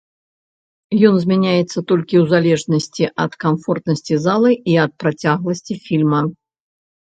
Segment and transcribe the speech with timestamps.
[1.09, 6.21] Ён змяняецца толькі ў залежнасці ад камфортнасці залы і ад працягласці фільма.